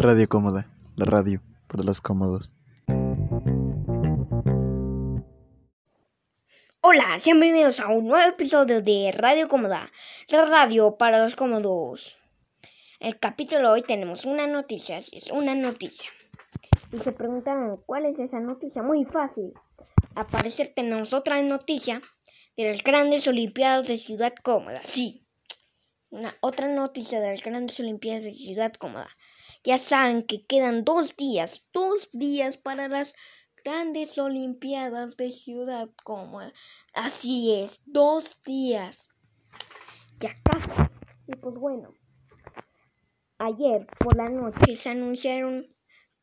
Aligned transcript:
Radio 0.00 0.28
Cómoda, 0.28 0.70
la 0.94 1.06
radio 1.06 1.42
para 1.66 1.82
los 1.82 2.00
cómodos. 2.00 2.54
Hola, 6.80 7.16
bienvenidos 7.24 7.80
a 7.80 7.88
un 7.88 8.06
nuevo 8.06 8.28
episodio 8.28 8.80
de 8.80 9.12
Radio 9.12 9.48
Cómoda, 9.48 9.90
la 10.28 10.44
radio 10.44 10.96
para 10.96 11.20
los 11.20 11.34
cómodos. 11.34 12.16
El 13.00 13.18
capítulo 13.18 13.62
de 13.62 13.66
hoy 13.66 13.82
tenemos 13.82 14.24
una 14.24 14.46
noticia, 14.46 14.98
es 14.98 15.32
una 15.32 15.56
noticia. 15.56 16.08
Y 16.92 17.00
se 17.00 17.10
preguntaron 17.10 17.82
cuál 17.84 18.06
es 18.06 18.20
esa 18.20 18.38
noticia. 18.38 18.84
Muy 18.84 19.04
fácil. 19.04 19.52
Al 20.14 20.28
parecer 20.28 20.72
tenemos 20.76 21.12
otra 21.12 21.42
noticia 21.42 22.00
de 22.56 22.66
las 22.66 22.84
grandes 22.84 23.26
Olimpiadas 23.26 23.88
de 23.88 23.96
Ciudad 23.96 24.34
Cómoda. 24.44 24.78
Sí, 24.84 25.26
una 26.10 26.32
otra 26.40 26.68
noticia 26.68 27.20
de 27.20 27.30
las 27.30 27.42
grandes 27.42 27.80
Olimpiadas 27.80 28.22
de 28.22 28.32
Ciudad 28.32 28.72
Cómoda. 28.74 29.08
Ya 29.64 29.78
saben 29.78 30.22
que 30.22 30.42
quedan 30.42 30.84
dos 30.84 31.16
días, 31.16 31.64
dos 31.72 32.10
días 32.12 32.56
para 32.56 32.88
las 32.88 33.14
grandes 33.64 34.16
Olimpiadas 34.18 35.16
de 35.16 35.30
Ciudad 35.30 35.88
Cómoda. 36.04 36.52
Así 36.94 37.54
es, 37.54 37.82
dos 37.86 38.40
días. 38.42 39.10
Ya 40.18 40.30
casi. 40.44 40.70
Y 41.26 41.36
pues 41.36 41.54
bueno, 41.56 41.92
ayer 43.38 43.86
por 43.98 44.16
la 44.16 44.28
noche 44.28 44.74
se 44.74 44.90
anunciaron 44.90 45.74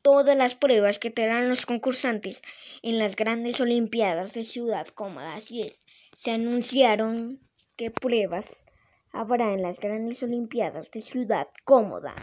todas 0.02 0.38
las 0.38 0.55
pruebas 0.55 0.99
que 0.99 1.11
tendrán 1.11 1.49
los 1.49 1.66
concursantes 1.66 2.41
en 2.81 2.99
las 2.99 3.16
grandes 3.16 3.59
Olimpiadas 3.59 4.33
de 4.33 4.44
Ciudad 4.44 4.88
Cómoda. 4.88 5.36
Así 5.36 5.61
es, 5.61 5.83
se 6.16 6.31
anunciaron 6.31 7.39
qué 7.75 7.91
pruebas 7.91 8.66
habrá 9.11 9.53
en 9.53 9.61
las 9.61 9.80
grandes 9.80 10.22
Olimpiadas 10.23 10.89
de 10.91 11.02
Ciudad 11.02 11.47
Cómoda. 11.63 12.16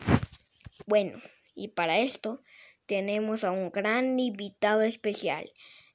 Bueno, 0.93 1.23
y 1.55 1.69
para 1.69 2.01
esto 2.01 2.43
tenemos 2.85 3.45
a 3.45 3.51
un 3.51 3.71
gran 3.71 4.21
invitado 4.21 4.83
especial. 4.83 5.51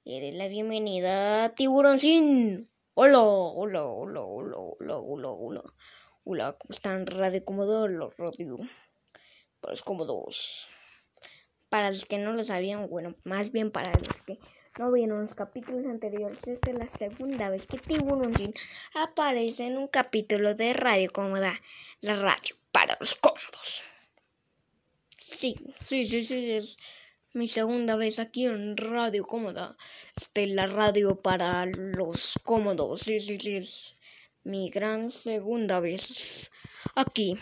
Le 0.06 0.32
la 0.32 0.48
bienvenida 0.48 1.44
a 1.44 1.50
Tiburoncín. 1.54 2.72
Hola, 2.96 3.22
hola, 3.22 3.84
hola, 3.84 4.22
hola, 4.22 4.58
hola, 4.58 4.98
hola, 4.98 5.30
hola. 5.30 5.64
Hola, 6.24 6.54
¿cómo 6.54 6.72
están? 6.72 7.06
Radio 7.06 7.46
Cómodo, 7.46 7.88
los 7.88 8.18
radio. 8.18 8.58
Para 9.60 9.74
los 9.74 9.84
cómodos. 9.84 10.68
Para 11.70 11.92
los 11.92 12.06
que 12.06 12.18
no 12.18 12.34
lo 12.34 12.44
sabían, 12.44 12.90
bueno, 12.90 13.14
más 13.24 13.52
bien 13.52 13.70
para 13.70 13.92
los 14.00 14.20
que 14.26 14.40
no 14.80 14.92
vieron 14.92 15.28
los 15.28 15.36
capítulos 15.36 15.86
anteriores, 15.86 16.40
esta 16.48 16.72
es 16.72 16.76
la 16.76 16.88
segunda 16.88 17.52
vez 17.52 17.68
que 17.68 17.78
Tiburoncín 17.78 18.52
aparece 18.96 19.68
en 19.68 19.78
un 19.78 19.90
capítulo 19.90 20.56
de 20.56 20.74
Radio 20.74 21.12
Cómoda, 21.14 21.62
la 22.02 22.16
radio 22.16 22.56
para 22.72 22.98
los 23.00 23.14
cómodos. 23.14 23.84
Sí, 25.18 25.56
sí, 25.84 26.06
sí, 26.06 26.24
sí, 26.24 26.52
es 26.52 26.78
mi 27.34 27.48
segunda 27.48 27.96
vez 27.96 28.20
aquí 28.20 28.46
en 28.46 28.78
Radio 28.78 29.26
Cómoda. 29.26 29.76
Este, 30.16 30.48
la 30.48 30.68
radio 30.68 31.22
para 31.22 31.66
los 31.66 32.40
cómodos. 32.44 33.02
Sí, 33.02 33.20
sí, 33.20 33.40
sí, 33.40 33.58
es 33.58 33.98
mi 34.44 34.70
gran 34.70 35.10
segunda 35.10 35.80
vez 35.80 36.52
aquí. 36.96 37.36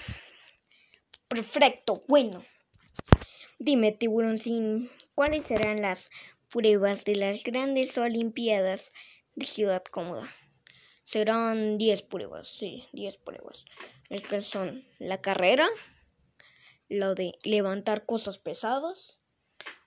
Perfecto, 1.27 2.03
bueno. 2.07 2.45
Dime, 3.59 3.91
tiburón, 3.91 4.37
¿cuáles 5.13 5.45
serán 5.45 5.81
las 5.81 6.09
pruebas 6.49 7.03
de 7.03 7.15
las 7.15 7.43
grandes 7.43 7.97
Olimpiadas 7.97 8.93
de 9.35 9.45
Ciudad 9.45 9.83
Cómoda? 9.83 10.27
Serán 11.03 11.77
10 11.77 12.01
pruebas, 12.03 12.47
sí, 12.47 12.85
10 12.93 13.17
pruebas. 13.17 13.65
Estas 14.09 14.45
son 14.45 14.87
la 14.97 15.21
carrera, 15.21 15.67
lo 16.95 17.15
de 17.15 17.37
levantar 17.43 18.05
cosas 18.05 18.37
pesadas, 18.37 19.19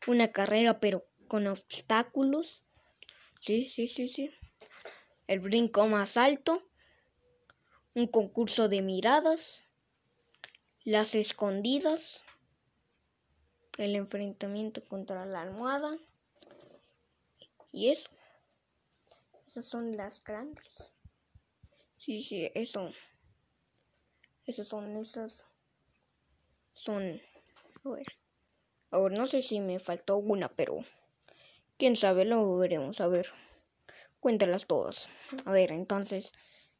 una 0.06 0.32
carrera 0.32 0.80
pero 0.80 1.06
con 1.26 1.46
obstáculos, 1.46 2.64
sí, 3.40 3.68
sí, 3.68 3.88
sí, 3.88 4.08
sí, 4.08 4.30
el 5.26 5.40
brinco 5.40 5.86
más 5.86 6.16
alto, 6.16 6.68
un 7.94 8.06
concurso 8.06 8.68
de 8.68 8.82
miradas, 8.82 9.64
las 10.84 11.14
escondidas, 11.14 12.24
el 13.76 13.94
enfrentamiento 13.94 14.82
contra 14.84 15.24
la 15.26 15.42
almohada 15.42 15.98
y 17.72 17.90
eso. 17.90 18.10
Esas 19.46 19.66
son 19.66 19.96
las 19.96 20.22
grandes. 20.22 20.92
Sí, 21.96 22.22
sí, 22.22 22.50
eso. 22.54 22.92
Esas 24.46 24.68
son 24.68 24.96
esas 24.96 25.44
son... 26.78 27.20
A 27.84 27.88
ver. 27.90 28.06
Ahora 28.90 29.16
no 29.16 29.26
sé 29.26 29.42
si 29.42 29.60
me 29.60 29.78
faltó 29.78 30.16
una, 30.16 30.48
pero... 30.48 30.84
Quién 31.76 31.96
sabe, 31.96 32.24
lo 32.24 32.56
veremos. 32.56 33.00
A 33.00 33.08
ver. 33.08 33.28
Cuéntalas 34.20 34.66
todas. 34.66 35.10
A 35.44 35.52
ver, 35.52 35.72
entonces 35.72 36.32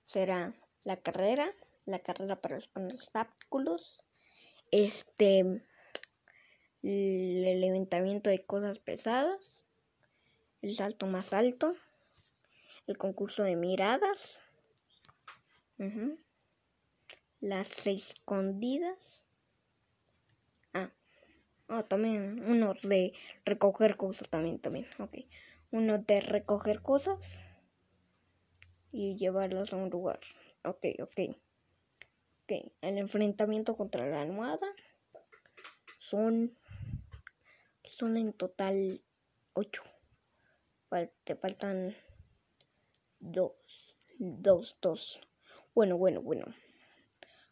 será 0.03 0.55
la 0.85 0.97
carrera, 0.97 1.55
la 1.85 1.99
carrera 1.99 2.41
para 2.41 2.57
los 2.57 2.71
obstáculos, 2.75 4.03
este, 4.71 5.41
el 6.83 7.61
levantamiento 7.61 8.31
de 8.31 8.45
cosas 8.45 8.79
pesadas, 8.79 9.65
el 10.63 10.75
salto 10.75 11.07
más 11.07 11.33
alto, 11.33 11.75
el 12.87 12.97
concurso 12.97 13.45
de 13.45 13.55
miradas, 13.55 14.41
las 17.41 17.87
escondidas, 17.87 19.25
Ah, 21.69 21.83
también 21.83 22.43
uno 22.49 22.73
de 22.83 23.13
recoger 23.45 23.99
cosas, 23.99 24.31
también, 24.31 24.59
también, 24.59 24.87
ok. 24.99 25.19
Uno 25.71 25.99
de 25.99 26.21
recoger 26.23 26.81
cosas 26.81 27.43
y 28.91 29.17
llevarlas 29.17 29.75
a 29.75 29.77
un 29.77 29.91
lugar. 29.91 30.21
Ok, 30.65 30.87
ok. 31.03 31.37
Ok, 32.45 32.73
el 32.81 32.97
enfrentamiento 32.97 33.77
contra 33.77 34.07
la 34.07 34.23
almohada 34.23 34.67
son, 35.99 36.57
son 37.85 38.17
en 38.17 38.33
total 38.33 39.03
ocho. 39.53 39.83
te 41.25 41.37
faltan 41.37 41.95
dos, 43.21 43.95
dos, 44.19 44.79
dos. 44.81 45.21
Bueno, 45.75 45.99
bueno, 45.99 46.23
bueno. 46.23 46.47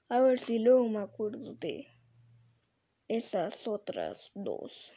A 0.08 0.20
ver 0.20 0.38
si 0.38 0.58
luego 0.58 0.88
me 0.88 1.00
acuerdo 1.00 1.52
de 1.52 1.95
esas 3.08 3.68
otras 3.68 4.32
dos. 4.34 4.92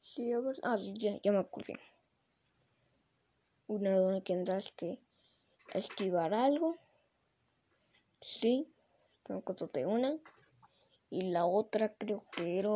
Sí, 0.00 0.32
a 0.32 0.40
ver. 0.40 0.56
Ah, 0.62 0.76
ya, 0.94 1.20
ya 1.22 1.32
me 1.32 1.38
acordé. 1.38 1.78
Una 3.68 3.94
donde 3.96 4.20
tendrás 4.20 4.72
que 4.72 4.98
esquivar 5.74 6.34
algo. 6.34 6.76
Sí, 8.20 8.72
me 9.28 9.36
de 9.36 9.86
una. 9.86 10.18
Y 11.10 11.30
la 11.30 11.46
otra 11.46 11.94
creo 11.94 12.24
que 12.32 12.58
era. 12.58 12.68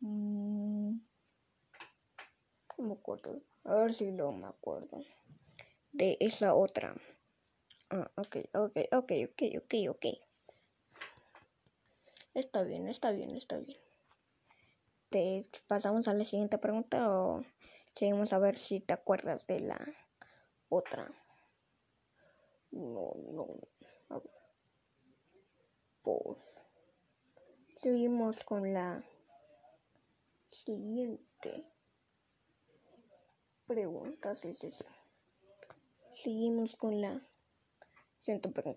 Mm, 0.00 0.98
no 2.78 2.96
me. 2.96 3.42
A 3.64 3.74
ver 3.74 3.94
si 3.94 4.10
lo 4.10 4.32
me 4.32 4.46
acuerdo. 4.46 4.98
De 5.92 6.16
esa 6.20 6.54
otra. 6.54 6.94
Ah, 7.94 8.10
ok, 8.16 8.36
ok, 8.54 8.76
ok, 8.90 9.12
ok, 9.28 9.40
ok, 9.60 9.74
ok. 9.90 10.06
Está 12.32 12.62
bien, 12.62 12.88
está 12.88 13.12
bien, 13.12 13.36
está 13.36 13.58
bien. 13.58 13.78
¿Te 15.10 15.46
pasamos 15.66 16.08
a 16.08 16.14
la 16.14 16.24
siguiente 16.24 16.56
pregunta 16.56 17.06
o 17.10 17.44
seguimos 17.92 18.32
a 18.32 18.38
ver 18.38 18.56
si 18.56 18.80
te 18.80 18.94
acuerdas 18.94 19.46
de 19.46 19.60
la 19.60 19.78
otra? 20.70 21.06
No, 22.70 23.12
no. 23.30 23.46
Ver. 24.08 24.22
Pues 26.00 26.38
seguimos 27.76 28.42
con 28.44 28.72
la 28.72 29.04
siguiente 30.50 31.66
pregunta. 33.66 34.34
Sí, 34.34 34.54
sí. 34.54 34.70
Seguimos 36.14 36.74
con 36.74 36.98
la. 37.02 37.20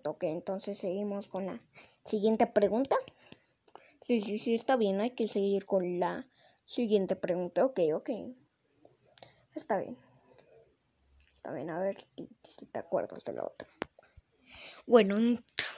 Ok, 0.04 0.24
entonces 0.24 0.76
seguimos 0.76 1.28
con 1.28 1.46
la 1.46 1.60
siguiente 2.02 2.48
pregunta. 2.48 2.96
Sí, 4.02 4.20
sí, 4.20 4.38
sí, 4.38 4.56
está 4.56 4.76
bien. 4.76 5.00
Hay 5.00 5.10
que 5.10 5.28
seguir 5.28 5.66
con 5.66 6.00
la 6.00 6.26
siguiente 6.64 7.14
pregunta. 7.14 7.64
Ok, 7.64 7.78
ok. 7.94 8.10
Está 9.54 9.78
bien. 9.78 9.96
Está 11.32 11.52
bien, 11.52 11.70
a 11.70 11.78
ver 11.78 11.96
si, 12.42 12.66
te 12.66 12.80
acuerdas 12.80 13.24
de 13.24 13.34
la 13.34 13.44
otra. 13.44 13.68
Bueno, 14.84 15.16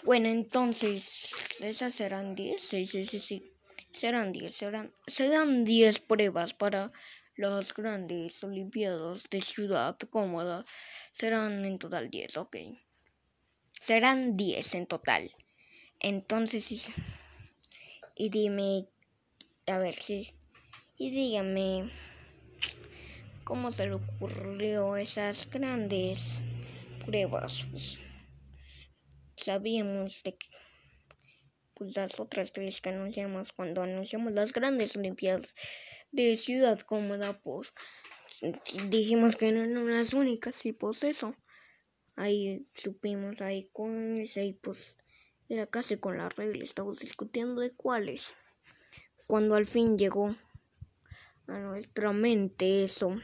bueno, 0.03 0.29
entonces, 0.29 1.61
esas 1.61 1.95
serán 1.95 2.35
10. 2.35 2.63
Sí, 2.63 2.87
sí, 2.87 3.05
sí, 3.05 3.21
sí. 3.21 3.53
Serán 3.93 4.33
10, 4.33 4.55
serán, 4.55 4.95
serán 5.07 5.65
10 5.65 5.99
pruebas 5.99 6.55
para 6.55 6.91
las 7.37 7.75
grandes 7.75 8.43
Olimpiadas 8.43 9.25
de 9.31 9.43
Ciudad 9.43 9.99
Cómoda. 10.11 10.65
Serán 11.11 11.67
en 11.67 11.79
total 11.79 12.09
10, 12.09 12.37
ok. 12.39 12.57
Serán 13.89 14.37
10 14.37 14.75
en 14.75 14.87
total. 14.87 15.31
Entonces. 15.99 16.91
Y 18.17 18.29
dime, 18.29 18.87
a 19.67 19.79
ver 19.79 19.95
si, 19.95 20.29
y 20.99 21.09
dígame, 21.09 21.91
¿cómo 23.45 23.71
se 23.71 23.87
le 23.87 23.95
ocurrió 23.95 24.99
esas 24.99 25.49
grandes 25.49 26.43
pruebas? 27.07 27.65
Pues, 27.71 28.03
sabíamos 29.37 30.23
de 30.23 30.37
que 30.37 30.49
pues 31.73 31.97
las 31.97 32.21
otras 32.21 32.53
tres 32.53 32.83
que 32.83 32.91
anunciamos 32.91 33.53
cuando 33.53 33.83
anunciamos 33.83 34.35
las 34.35 34.53
grandes 34.53 34.97
Olimpiadas 34.97 35.55
de 36.13 36.37
Ciudad 36.37 36.79
Cómoda, 36.81 37.41
pues 37.41 37.73
dijimos 38.91 39.37
que 39.37 39.51
no 39.51 39.65
eran 39.65 39.97
las 39.97 40.13
únicas 40.13 40.67
y 40.67 40.73
pues 40.75 41.05
eso. 41.05 41.35
Ahí 42.19 42.67
supimos 42.75 43.41
ahí 43.41 43.69
con 43.73 44.17
ese 44.17 44.45
y 44.45 44.53
pues 44.53 44.97
era 45.49 45.69
casi 45.69 45.99
con 45.99 46.19
la 46.19 46.29
regla, 46.29 46.65
estamos 46.65 46.99
discutiendo 46.99 47.61
de 47.61 47.73
cuáles. 47.73 48.35
Cuando 49.29 49.55
al 49.55 49.67
fin 49.67 49.97
llegó 49.97 50.35
a 51.47 51.59
nuestra 51.61 52.13
mente 52.13 52.83
eso. 52.83 53.15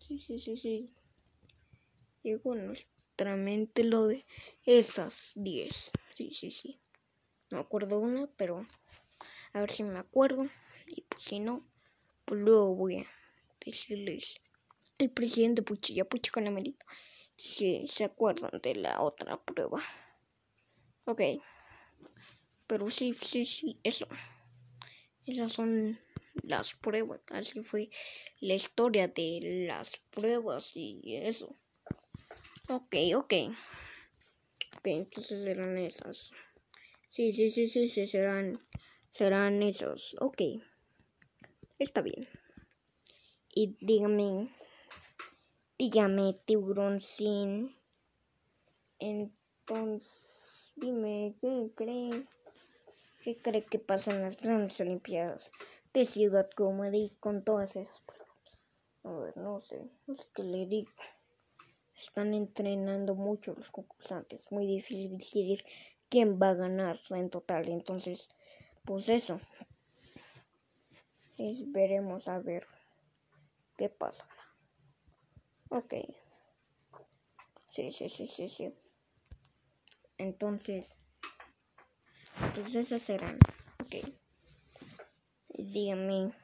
Sí, 0.00 0.18
sí, 0.18 0.40
sí, 0.40 0.56
sí. 0.56 0.90
Llegó 2.24 2.54
a 2.54 2.56
nuestra 2.56 3.36
mente 3.36 3.84
lo 3.84 4.08
de 4.08 4.26
esas 4.64 5.34
10. 5.36 5.92
Sí, 6.16 6.34
sí, 6.34 6.50
sí. 6.50 6.80
No 7.52 7.60
acuerdo 7.60 8.00
una, 8.00 8.26
pero 8.36 8.66
a 9.52 9.60
ver 9.60 9.70
si 9.70 9.84
me 9.84 10.00
acuerdo. 10.00 10.48
Y 10.88 11.02
pues 11.02 11.22
si 11.22 11.38
no, 11.38 11.64
pues 12.24 12.40
luego 12.40 12.74
voy 12.74 12.96
a 12.96 13.06
decirles 13.64 14.40
el 14.98 15.08
presidente 15.12 15.62
Puchilla 15.62 16.04
Pucho 16.04 16.32
Canamerito 16.32 16.84
si 17.42 17.88
se 17.88 18.04
acuerdan 18.04 18.60
de 18.62 18.76
la 18.76 19.02
otra 19.02 19.36
prueba. 19.42 19.82
Ok. 21.06 21.20
Pero 22.68 22.88
sí, 22.88 23.16
sí, 23.20 23.44
sí, 23.44 23.80
eso. 23.82 24.06
Esas 25.26 25.52
son 25.52 25.98
las 26.42 26.74
pruebas. 26.74 27.20
Así 27.30 27.60
fue 27.62 27.90
la 28.40 28.54
historia 28.54 29.08
de 29.08 29.64
las 29.66 29.96
pruebas 30.10 30.76
y 30.76 31.16
eso. 31.16 31.58
Ok, 32.68 32.94
ok. 33.16 33.34
Ok, 34.76 34.86
entonces 34.86 35.44
eran 35.44 35.76
esas. 35.78 36.30
Sí, 37.10 37.32
sí, 37.32 37.50
sí, 37.50 37.66
sí, 37.66 37.88
sí, 37.88 38.06
serán, 38.06 38.56
serán 39.10 39.62
esos. 39.62 40.16
Ok. 40.20 40.42
Está 41.78 42.02
bien. 42.02 42.28
Y 43.52 43.76
dígame, 43.80 44.48
dígame, 45.82 46.34
tiburón 46.44 47.00
sin. 47.00 47.74
Entonces, 49.00 50.72
dime, 50.76 51.34
¿qué 51.40 51.72
cree? 51.74 52.24
¿Qué 53.24 53.36
cree 53.42 53.64
que 53.64 53.80
pasa 53.80 54.12
en 54.12 54.22
las 54.22 54.36
grandes 54.36 54.78
Olimpiadas 54.78 55.50
de 55.92 56.04
Ciudad 56.04 56.48
Cómoda 56.54 56.96
y 56.96 57.10
con 57.18 57.42
todas 57.42 57.74
esas 57.74 58.00
pruebas? 58.02 58.28
A 59.02 59.10
ver, 59.10 59.36
no 59.36 59.58
sé, 59.58 59.90
no 60.06 60.14
sé 60.14 60.28
qué 60.32 60.44
le 60.44 60.66
digo. 60.66 60.92
Están 61.98 62.32
entrenando 62.32 63.16
mucho 63.16 63.52
los 63.52 63.68
concursantes. 63.68 64.52
Muy 64.52 64.68
difícil 64.68 65.18
decidir 65.18 65.64
quién 66.08 66.38
va 66.40 66.50
a 66.50 66.54
ganar 66.54 67.00
en 67.10 67.28
total. 67.28 67.68
Entonces, 67.68 68.28
pues 68.84 69.08
eso. 69.08 69.40
veremos 71.72 72.28
a 72.28 72.38
ver 72.38 72.68
qué 73.76 73.88
pasa. 73.88 74.28
Ok. 75.74 75.94
Sí, 77.66 77.90
sí, 77.90 78.06
sí, 78.10 78.26
sí, 78.26 78.46
sí. 78.46 78.74
Entonces, 80.18 80.98
pues 82.54 82.74
esas 82.74 83.00
serán. 83.00 83.38
Ok. 83.80 83.94
Dígame, 85.48 86.34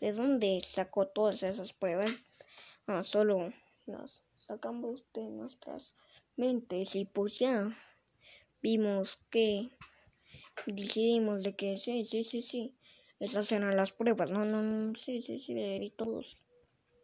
¿de 0.00 0.12
dónde 0.12 0.58
sacó 0.62 1.06
todas 1.06 1.44
esas 1.44 1.72
pruebas? 1.72 2.10
Ah, 2.88 3.04
solo 3.04 3.52
las 3.86 4.24
sacamos 4.34 5.04
de 5.14 5.22
nuestras 5.30 5.94
mentes 6.34 6.96
y 6.96 7.04
pues 7.04 7.38
ya 7.38 7.70
vimos 8.60 9.20
que 9.30 9.70
decidimos 10.66 11.44
de 11.44 11.54
que 11.54 11.76
sí, 11.76 12.04
sí, 12.04 12.24
sí, 12.24 12.42
sí, 12.42 12.74
esas 13.20 13.52
eran 13.52 13.76
las 13.76 13.92
pruebas, 13.92 14.32
no, 14.32 14.44
no, 14.44 14.60
no, 14.60 14.92
sí, 14.96 15.22
sí, 15.22 15.38
sí, 15.38 15.54
y 15.56 15.90
todos. 15.90 16.41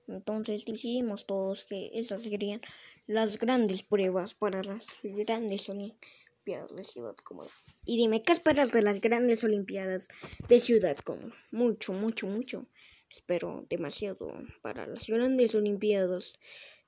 Entonces 0.08 0.64
decidimos 0.64 1.26
todos 1.26 1.64
que 1.64 1.90
esas 1.93 2.22
serían 2.22 2.60
las 3.06 3.38
grandes 3.38 3.82
pruebas 3.82 4.34
para 4.34 4.62
las 4.64 4.87
grandes 5.02 5.69
Olimpiadas 5.69 6.75
de 6.75 6.84
Ciudad 6.84 7.14
Cómoda. 7.16 7.49
Y 7.84 7.99
dime, 7.99 8.22
¿qué 8.22 8.32
esperas 8.32 8.72
de 8.72 8.82
las 8.82 9.00
grandes 9.00 9.44
Olimpiadas 9.44 10.08
de 10.49 10.60
Ciudad 10.60 10.96
Cómoda? 10.96 11.34
Mucho, 11.50 11.93
mucho, 11.93 12.26
mucho. 12.26 12.66
Espero 13.10 13.66
demasiado 13.69 14.32
para 14.62 14.87
las 14.87 15.06
grandes 15.06 15.55
Olimpiadas 15.55 16.34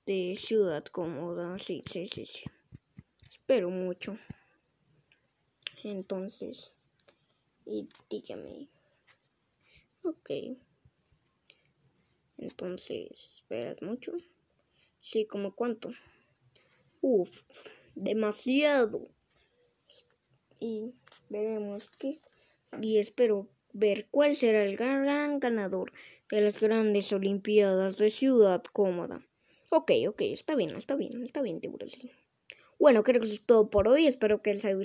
de 0.07 0.37
Ciudad 0.39 0.85
Cómoda. 0.85 1.59
Sí, 1.59 1.85
sí, 1.91 2.09
sí, 2.09 2.25
sí. 2.25 2.45
Espero 3.31 3.71
mucho. 3.71 4.19
Entonces, 5.85 6.73
y 7.67 7.89
dígame. 8.09 8.69
Ok. 10.03 10.31
Entonces, 12.41 13.11
¿esperas 13.37 13.83
mucho? 13.83 14.13
Sí, 14.99 15.27
como 15.27 15.55
cuánto? 15.55 15.91
Uf, 17.03 17.43
demasiado. 17.95 19.09
Y 20.59 20.95
veremos 21.29 21.91
qué. 21.91 22.21
Y 22.81 22.97
espero 22.97 23.47
ver 23.75 24.09
cuál 24.11 24.37
será 24.37 24.65
el 24.65 24.77
gran 24.79 25.39
ganador 25.39 25.93
de 26.31 26.41
las 26.41 26.59
grandes 26.59 27.13
Olimpiadas 27.13 27.99
de 27.99 28.09
Ciudad 28.09 28.63
Cómoda. 28.73 29.21
Ok, 29.69 29.93
ok, 30.09 30.23
está 30.23 30.55
bien, 30.55 30.75
está 30.77 30.97
bien, 30.97 31.23
está 31.23 31.43
bien, 31.43 31.61
tiburón. 31.61 31.91
Bueno, 32.79 33.03
creo 33.03 33.21
que 33.21 33.27
eso 33.27 33.35
es 33.35 33.45
todo 33.45 33.69
por 33.69 33.87
hoy. 33.87 34.07
Espero 34.07 34.41
que 34.41 34.55
les 34.55 34.65
haya 34.65 34.79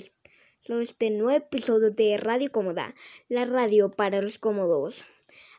este 0.82 1.10
nuevo 1.10 1.30
episodio 1.30 1.90
de 1.90 2.18
Radio 2.18 2.52
Cómoda, 2.52 2.94
la 3.30 3.46
radio 3.46 3.90
para 3.90 4.20
los 4.20 4.38
cómodos. 4.38 5.06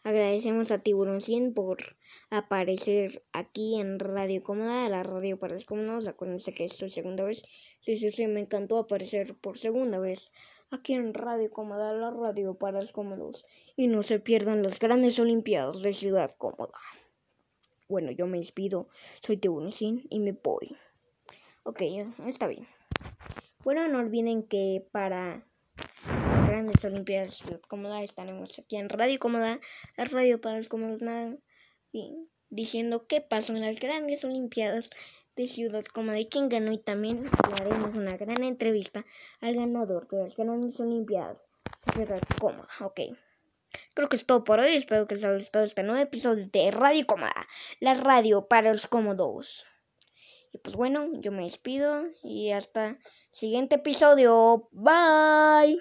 Agradecemos 0.07 0.71
a 0.71 0.79
Tiburón 0.79 1.19
100 1.19 1.53
por 1.53 1.97
aparecer 2.29 3.25
aquí 3.33 3.77
en 3.77 3.99
Radio 3.99 4.41
Cómoda, 4.41 4.87
la 4.87 5.03
radio 5.03 5.37
para 5.37 5.55
los 5.55 5.65
cómodos. 5.65 6.07
Acuérdense 6.07 6.53
que 6.53 6.63
es 6.63 6.77
segunda 6.77 7.25
vez. 7.25 7.43
Sí, 7.81 7.97
sí, 7.97 8.09
sí, 8.11 8.25
me 8.27 8.39
encantó 8.39 8.77
aparecer 8.77 9.35
por 9.35 9.59
segunda 9.59 9.99
vez 9.99 10.31
aquí 10.71 10.93
en 10.93 11.13
Radio 11.13 11.51
Cómoda, 11.51 11.91
la 11.91 12.09
radio 12.09 12.53
para 12.53 12.79
los 12.79 12.93
cómodos. 12.93 13.43
Y 13.75 13.87
no 13.87 14.01
se 14.01 14.21
pierdan 14.21 14.63
las 14.63 14.79
grandes 14.79 15.19
Olimpiadas 15.19 15.81
de 15.81 15.91
Ciudad 15.91 16.33
Cómoda. 16.37 16.79
Bueno, 17.89 18.11
yo 18.11 18.27
me 18.27 18.39
despido. 18.39 18.87
Soy 19.21 19.35
Tiburón 19.35 19.73
100 19.73 20.07
y 20.09 20.19
me 20.21 20.31
voy. 20.31 20.73
Ok, 21.63 21.81
está 22.25 22.47
bien. 22.47 22.65
Bueno, 23.65 23.85
no 23.89 23.99
olviden 23.99 24.43
que 24.43 24.87
para 24.93 25.45
grandes 26.57 26.83
Olimpiadas 26.83 27.35
Ciudad 27.35 27.61
Cómoda 27.67 28.01
estaremos 28.01 28.57
aquí 28.57 28.77
en 28.77 28.89
Radio 28.89 29.19
Cómoda, 29.19 29.59
la 29.95 30.05
radio 30.05 30.41
para 30.41 30.57
los 30.57 30.67
cómodos, 30.67 31.03
nada, 31.03 31.37
diciendo 32.49 33.05
qué 33.05 33.21
pasó 33.21 33.53
en 33.53 33.61
las 33.61 33.79
grandes 33.79 34.25
Olimpiadas 34.25 34.89
de 35.35 35.47
Ciudad 35.47 35.83
Cómoda 35.83 36.19
y 36.19 36.25
quién 36.25 36.49
ganó 36.49 36.71
y 36.71 36.79
también 36.79 37.29
haremos 37.61 37.95
una 37.95 38.17
gran 38.17 38.41
entrevista 38.41 39.05
al 39.39 39.55
ganador 39.55 40.07
de 40.07 40.23
las 40.23 40.35
grandes 40.35 40.79
Olimpiadas 40.79 41.45
de 41.85 41.93
Ciudad 41.93 42.21
Cómoda, 42.41 42.67
ok. 42.81 43.01
Creo 43.93 44.09
que 44.09 44.15
es 44.15 44.25
todo 44.25 44.43
por 44.43 44.59
hoy, 44.59 44.73
espero 44.73 45.05
que 45.05 45.13
les 45.13 45.25
haya 45.25 45.35
gustado 45.35 45.63
este 45.63 45.83
nuevo 45.83 46.01
episodio 46.01 46.47
de 46.51 46.71
Radio 46.71 47.05
Cómoda, 47.05 47.47
la 47.79 47.93
radio 47.93 48.47
para 48.47 48.71
los 48.71 48.87
cómodos. 48.87 49.67
Y 50.51 50.57
pues 50.57 50.75
bueno, 50.75 51.07
yo 51.19 51.31
me 51.31 51.43
despido 51.43 52.05
y 52.23 52.51
hasta 52.51 52.97
siguiente 53.31 53.75
episodio. 53.75 54.69
Bye. 54.71 55.77